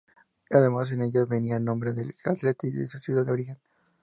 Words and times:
Además, 0.49 0.91
en 0.91 1.03
ellas 1.03 1.29
venía 1.29 1.57
el 1.57 1.63
nombre 1.63 1.93
del 1.93 2.15
atleta 2.25 2.65
y 2.65 2.71
de 2.71 2.87
su 2.87 2.97
ciudad 2.97 3.23
de 3.23 3.33
origen. 3.33 3.59